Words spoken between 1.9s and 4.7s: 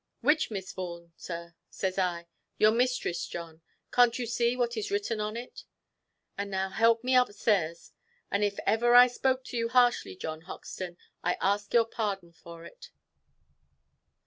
I. 'Your mistress, John. Can't you see